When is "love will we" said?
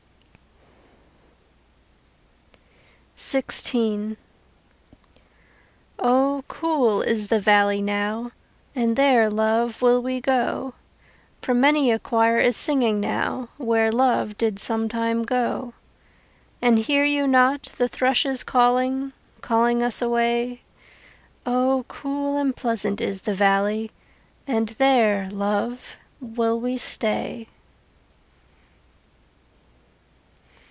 9.29-10.19, 25.29-26.77